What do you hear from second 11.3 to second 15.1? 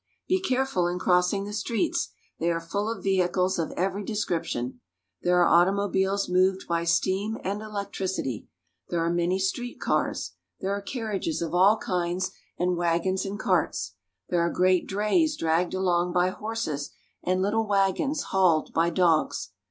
of all kinds, and wagons and carts. There are great